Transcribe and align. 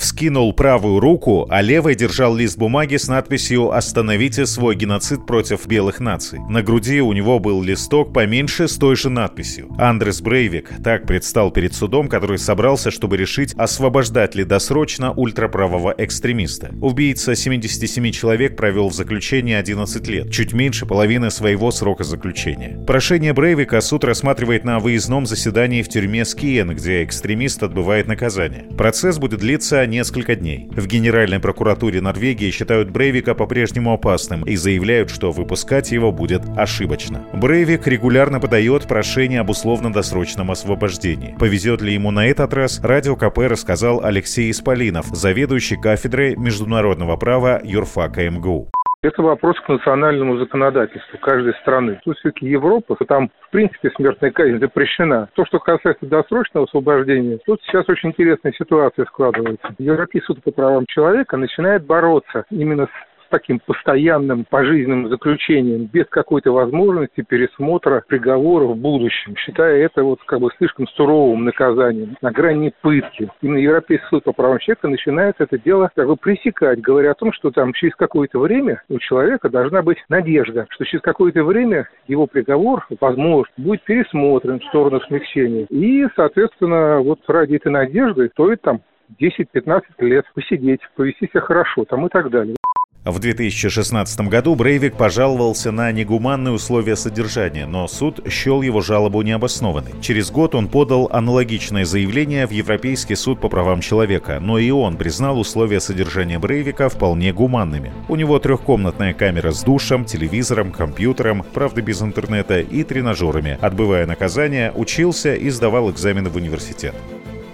Вскинул 0.00 0.54
правую 0.54 0.98
руку, 0.98 1.46
а 1.50 1.60
левой 1.60 1.94
держал 1.94 2.34
лист 2.34 2.56
бумаги 2.56 2.96
с 2.96 3.06
надписью 3.06 3.70
«Остановите 3.70 4.46
свой 4.46 4.74
геноцид 4.74 5.26
против 5.26 5.66
белых 5.66 6.00
наций». 6.00 6.38
На 6.48 6.62
груди 6.62 7.02
у 7.02 7.12
него 7.12 7.38
был 7.38 7.62
листок 7.62 8.14
поменьше 8.14 8.66
с 8.66 8.76
той 8.76 8.96
же 8.96 9.10
надписью. 9.10 9.68
Андрес 9.78 10.22
Брейвик 10.22 10.70
так 10.82 11.06
предстал 11.06 11.50
перед 11.50 11.74
судом, 11.74 12.08
который 12.08 12.38
собрался, 12.38 12.90
чтобы 12.90 13.18
решить, 13.18 13.52
освобождать 13.58 14.34
ли 14.34 14.44
досрочно 14.44 15.12
ультраправого 15.12 15.94
экстремиста. 15.98 16.70
Убийца 16.80 17.34
77 17.34 18.10
человек 18.10 18.56
провел 18.56 18.88
в 18.88 18.94
заключении 18.94 19.52
11 19.52 20.08
лет, 20.08 20.32
чуть 20.32 20.54
меньше 20.54 20.86
половины 20.86 21.30
своего 21.30 21.70
срока 21.70 22.04
заключения. 22.04 22.82
Прошение 22.86 23.34
Брейвика 23.34 23.82
суд 23.82 24.04
рассматривает 24.04 24.64
на 24.64 24.78
выездном 24.78 25.26
заседании 25.26 25.82
в 25.82 25.90
тюрьме 25.90 26.24
Скиен, 26.24 26.74
где 26.74 27.04
экстремист 27.04 27.62
отбывает 27.62 28.08
наказание. 28.08 28.64
Процесс 28.78 29.18
будет 29.18 29.40
длиться 29.40 29.89
несколько 29.90 30.36
дней. 30.36 30.68
В 30.70 30.86
Генеральной 30.86 31.40
прокуратуре 31.40 32.00
Норвегии 32.00 32.50
считают 32.50 32.90
Брейвика 32.90 33.34
по-прежнему 33.34 33.92
опасным 33.92 34.44
и 34.44 34.56
заявляют, 34.56 35.10
что 35.10 35.32
выпускать 35.32 35.92
его 35.92 36.12
будет 36.12 36.42
ошибочно. 36.56 37.26
Брейвик 37.34 37.86
регулярно 37.86 38.40
подает 38.40 38.88
прошение 38.88 39.40
об 39.40 39.50
условно-досрочном 39.50 40.50
освобождении. 40.50 41.34
Повезет 41.38 41.82
ли 41.82 41.92
ему 41.92 42.10
на 42.10 42.26
этот 42.26 42.54
раз, 42.54 42.80
Радио 42.82 43.16
КП 43.16 43.38
рассказал 43.40 44.02
Алексей 44.02 44.50
Исполинов, 44.50 45.06
заведующий 45.06 45.76
кафедрой 45.76 46.36
международного 46.36 47.16
права 47.16 47.60
юрфака 47.62 48.30
МГУ. 48.30 48.70
Это 49.02 49.22
вопрос 49.22 49.58
к 49.60 49.68
национальному 49.70 50.36
законодательству 50.36 51.18
каждой 51.22 51.54
страны. 51.62 51.98
Тут 52.04 52.18
все-таки 52.18 52.46
Европа, 52.46 52.98
там 53.08 53.30
в 53.48 53.50
принципе 53.50 53.90
смертная 53.96 54.30
казнь 54.30 54.58
запрещена. 54.58 55.30
То, 55.32 55.46
что 55.46 55.58
касается 55.58 56.04
досрочного 56.04 56.66
освобождения, 56.66 57.38
тут 57.46 57.62
сейчас 57.62 57.88
очень 57.88 58.10
интересная 58.10 58.52
ситуация 58.52 59.06
складывается. 59.06 59.74
Европейский 59.78 60.26
суд 60.26 60.42
по 60.42 60.50
правам 60.50 60.84
человека 60.86 61.38
начинает 61.38 61.86
бороться 61.86 62.44
именно 62.50 62.88
с 62.88 63.09
таким 63.30 63.60
постоянным 63.60 64.44
пожизненным 64.44 65.08
заключением, 65.08 65.88
без 65.92 66.06
какой-то 66.06 66.52
возможности 66.52 67.22
пересмотра 67.22 68.04
приговора 68.06 68.64
в 68.64 68.76
будущем, 68.76 69.36
считая 69.36 69.84
это 69.84 70.02
вот 70.02 70.20
как 70.26 70.40
бы 70.40 70.50
слишком 70.58 70.86
суровым 70.88 71.44
наказанием, 71.44 72.16
на 72.20 72.30
грани 72.30 72.72
пытки. 72.82 73.30
Именно 73.40 73.58
Европейский 73.58 74.06
суд 74.08 74.24
по 74.24 74.32
правам 74.32 74.58
человека 74.58 74.88
начинает 74.88 75.36
это 75.38 75.58
дело 75.58 75.90
как 75.94 76.06
бы 76.06 76.16
пресекать, 76.16 76.80
говоря 76.80 77.12
о 77.12 77.14
том, 77.14 77.32
что 77.32 77.50
там 77.50 77.72
через 77.72 77.94
какое-то 77.94 78.38
время 78.38 78.82
у 78.88 78.98
человека 78.98 79.48
должна 79.48 79.82
быть 79.82 79.98
надежда, 80.08 80.66
что 80.70 80.84
через 80.84 81.02
какое-то 81.02 81.44
время 81.44 81.88
его 82.06 82.26
приговор, 82.26 82.86
возможно, 83.00 83.52
будет 83.56 83.82
пересмотрен 83.84 84.60
в 84.60 84.64
сторону 84.64 85.00
смягчения. 85.02 85.66
И, 85.70 86.06
соответственно, 86.16 87.00
вот 87.00 87.20
ради 87.28 87.56
этой 87.56 87.70
надежды 87.70 88.28
стоит 88.32 88.60
там 88.62 88.80
10-15 89.20 89.82
лет 90.00 90.24
посидеть, 90.34 90.80
повести 90.94 91.28
себя 91.28 91.40
хорошо 91.40 91.84
там 91.84 92.06
и 92.06 92.08
так 92.08 92.30
далее. 92.30 92.56
В 93.02 93.18
2016 93.18 94.20
году 94.28 94.54
Брейвик 94.54 94.94
пожаловался 94.94 95.72
на 95.72 95.90
негуманные 95.90 96.52
условия 96.52 96.96
содержания, 96.96 97.64
но 97.64 97.88
суд 97.88 98.20
счел 98.30 98.60
его 98.60 98.82
жалобу 98.82 99.22
необоснованной. 99.22 99.92
Через 100.02 100.30
год 100.30 100.54
он 100.54 100.68
подал 100.68 101.08
аналогичное 101.10 101.86
заявление 101.86 102.46
в 102.46 102.50
Европейский 102.50 103.14
суд 103.14 103.40
по 103.40 103.48
правам 103.48 103.80
человека, 103.80 104.38
но 104.38 104.58
и 104.58 104.70
он 104.70 104.98
признал 104.98 105.40
условия 105.40 105.80
содержания 105.80 106.38
Брейвика 106.38 106.90
вполне 106.90 107.32
гуманными. 107.32 107.90
У 108.10 108.16
него 108.16 108.38
трехкомнатная 108.38 109.14
камера 109.14 109.50
с 109.50 109.62
душем, 109.62 110.04
телевизором, 110.04 110.70
компьютером, 110.70 111.42
правда 111.54 111.80
без 111.80 112.02
интернета 112.02 112.60
и 112.60 112.84
тренажерами. 112.84 113.56
Отбывая 113.62 114.04
наказание, 114.04 114.72
учился 114.72 115.34
и 115.34 115.48
сдавал 115.48 115.90
экзамены 115.90 116.28
в 116.28 116.36
университет. 116.36 116.94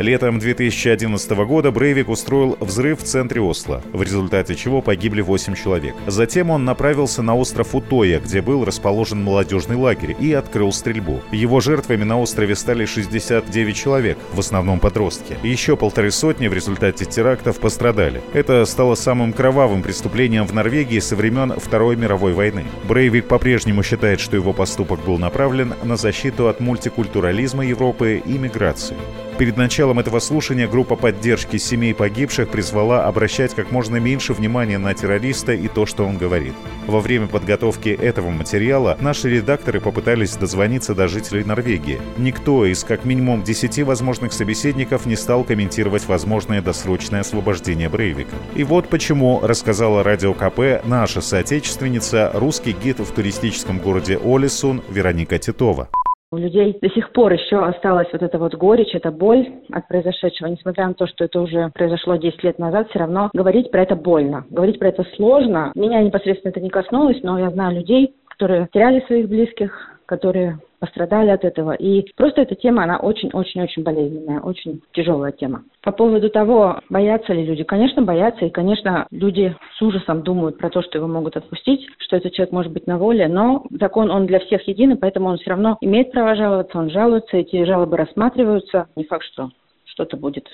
Летом 0.00 0.38
2011 0.38 1.30
года 1.44 1.70
Брейвик 1.70 2.08
устроил 2.08 2.56
взрыв 2.58 3.02
в 3.02 3.04
центре 3.04 3.42
Осло, 3.42 3.82
в 3.92 4.02
результате 4.02 4.54
чего 4.54 4.80
погибли 4.80 5.20
8 5.20 5.54
человек. 5.54 5.94
Затем 6.06 6.48
он 6.48 6.64
направился 6.64 7.20
на 7.20 7.36
остров 7.36 7.74
Утоя, 7.74 8.18
где 8.18 8.40
был 8.40 8.64
расположен 8.64 9.22
молодежный 9.22 9.76
лагерь, 9.76 10.16
и 10.18 10.32
открыл 10.32 10.72
стрельбу. 10.72 11.20
Его 11.32 11.60
жертвами 11.60 12.04
на 12.04 12.18
острове 12.18 12.56
стали 12.56 12.86
69 12.86 13.76
человек, 13.76 14.16
в 14.32 14.40
основном 14.40 14.80
подростки. 14.80 15.36
Еще 15.42 15.76
полторы 15.76 16.10
сотни 16.12 16.48
в 16.48 16.54
результате 16.54 17.04
терактов 17.04 17.58
пострадали. 17.58 18.22
Это 18.32 18.64
стало 18.64 18.94
самым 18.94 19.34
кровавым 19.34 19.82
преступлением 19.82 20.46
в 20.46 20.54
Норвегии 20.54 21.00
со 21.00 21.14
времен 21.14 21.52
Второй 21.58 21.96
мировой 21.96 22.32
войны. 22.32 22.64
Брейвик 22.88 23.28
по-прежнему 23.28 23.82
считает, 23.82 24.20
что 24.20 24.34
его 24.34 24.54
поступок 24.54 25.04
был 25.04 25.18
направлен 25.18 25.74
на 25.82 25.98
защиту 25.98 26.48
от 26.48 26.58
мультикультурализма 26.58 27.66
Европы 27.66 28.22
и 28.24 28.38
миграции. 28.38 28.96
Перед 29.40 29.56
началом 29.56 29.98
этого 29.98 30.18
слушания 30.18 30.68
группа 30.68 30.96
поддержки 30.96 31.56
семей 31.56 31.94
погибших 31.94 32.50
призвала 32.50 33.06
обращать 33.06 33.54
как 33.54 33.70
можно 33.70 33.96
меньше 33.96 34.34
внимания 34.34 34.76
на 34.76 34.92
террориста 34.92 35.54
и 35.54 35.66
то, 35.66 35.86
что 35.86 36.04
он 36.04 36.18
говорит. 36.18 36.52
Во 36.86 37.00
время 37.00 37.26
подготовки 37.26 37.88
этого 37.88 38.28
материала 38.28 38.98
наши 39.00 39.30
редакторы 39.30 39.80
попытались 39.80 40.36
дозвониться 40.36 40.94
до 40.94 41.08
жителей 41.08 41.42
Норвегии. 41.42 41.98
Никто 42.18 42.66
из 42.66 42.84
как 42.84 43.06
минимум 43.06 43.42
10 43.42 43.82
возможных 43.84 44.34
собеседников 44.34 45.06
не 45.06 45.16
стал 45.16 45.42
комментировать 45.42 46.06
возможное 46.06 46.60
досрочное 46.60 47.20
освобождение 47.20 47.88
Брейвика. 47.88 48.36
И 48.54 48.62
вот 48.62 48.90
почему, 48.90 49.40
рассказала 49.42 50.02
Радио 50.02 50.34
КП 50.34 50.84
наша 50.84 51.22
соотечественница, 51.22 52.30
русский 52.34 52.72
гид 52.72 52.98
в 53.00 53.10
туристическом 53.10 53.78
городе 53.78 54.20
Олесун 54.22 54.82
Вероника 54.90 55.38
Титова. 55.38 55.88
У 56.32 56.36
людей 56.36 56.78
до 56.80 56.88
сих 56.90 57.10
пор 57.10 57.32
еще 57.32 57.58
осталась 57.58 58.06
вот 58.12 58.22
эта 58.22 58.38
вот 58.38 58.54
горечь, 58.54 58.94
эта 58.94 59.10
боль 59.10 59.48
от 59.72 59.88
произошедшего. 59.88 60.46
Несмотря 60.46 60.86
на 60.86 60.94
то, 60.94 61.08
что 61.08 61.24
это 61.24 61.40
уже 61.40 61.70
произошло 61.74 62.14
10 62.14 62.44
лет 62.44 62.56
назад, 62.60 62.88
все 62.88 63.00
равно 63.00 63.30
говорить 63.32 63.72
про 63.72 63.82
это 63.82 63.96
больно. 63.96 64.44
Говорить 64.48 64.78
про 64.78 64.90
это 64.90 65.04
сложно. 65.16 65.72
Меня 65.74 66.00
непосредственно 66.00 66.50
это 66.50 66.60
не 66.60 66.70
коснулось, 66.70 67.20
но 67.24 67.36
я 67.36 67.50
знаю 67.50 67.74
людей, 67.74 68.14
которые 68.28 68.68
теряли 68.72 69.00
своих 69.06 69.28
близких, 69.28 69.89
которые 70.10 70.58
пострадали 70.80 71.30
от 71.30 71.44
этого. 71.44 71.70
И 71.74 72.04
просто 72.16 72.40
эта 72.40 72.56
тема, 72.56 72.82
она 72.82 72.98
очень-очень-очень 72.98 73.84
болезненная, 73.84 74.40
очень 74.40 74.82
тяжелая 74.92 75.30
тема. 75.30 75.62
По 75.82 75.92
поводу 75.92 76.30
того, 76.30 76.80
боятся 76.88 77.32
ли 77.32 77.44
люди, 77.44 77.62
конечно, 77.62 78.02
боятся, 78.02 78.44
и, 78.44 78.50
конечно, 78.50 79.06
люди 79.12 79.54
с 79.78 79.80
ужасом 79.80 80.22
думают 80.22 80.58
про 80.58 80.68
то, 80.68 80.82
что 80.82 80.98
его 80.98 81.06
могут 81.06 81.36
отпустить, 81.36 81.86
что 81.98 82.16
этот 82.16 82.32
человек 82.32 82.52
может 82.52 82.72
быть 82.72 82.88
на 82.88 82.98
воле, 82.98 83.28
но 83.28 83.64
закон, 83.70 84.10
он 84.10 84.26
для 84.26 84.40
всех 84.40 84.66
единый, 84.66 84.96
поэтому 84.96 85.28
он 85.28 85.38
все 85.38 85.50
равно 85.50 85.78
имеет 85.80 86.10
право 86.10 86.34
жаловаться, 86.34 86.76
он 86.76 86.90
жалуется, 86.90 87.36
эти 87.36 87.62
жалобы 87.62 87.96
рассматриваются. 87.96 88.88
Не 88.96 89.04
факт, 89.04 89.24
что 89.26 89.50
что-то 89.84 90.16
будет 90.16 90.48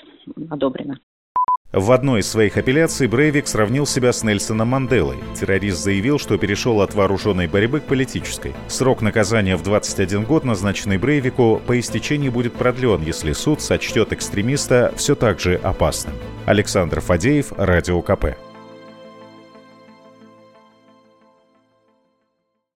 одобрено. 0.51 0.97
В 1.73 1.91
одной 1.91 2.21
из 2.21 2.29
своих 2.29 2.55
апелляций 2.55 3.07
Брейвик 3.07 3.45
сравнил 3.45 3.85
себя 3.85 4.13
с 4.13 4.23
Нельсоном 4.23 4.69
Манделой. 4.69 5.17
Террорист 5.37 5.83
заявил, 5.83 6.17
что 6.17 6.37
перешел 6.37 6.81
от 6.81 6.95
вооруженной 6.95 7.47
борьбы 7.47 7.81
к 7.81 7.83
политической. 7.83 8.55
Срок 8.69 9.01
наказания 9.01 9.57
в 9.57 9.63
21 9.63 10.23
год, 10.23 10.45
назначенный 10.45 10.97
Брейвику, 10.97 11.61
по 11.67 11.77
истечении 11.77 12.29
будет 12.29 12.53
продлен, 12.53 13.01
если 13.01 13.33
суд 13.33 13.61
сочтет 13.61 14.13
экстремиста 14.13 14.93
все 14.95 15.13
так 15.13 15.41
же 15.41 15.55
опасным. 15.55 16.15
Александр 16.45 17.01
Фадеев, 17.01 17.51
Радио 17.57 18.01
КП. 18.01 18.46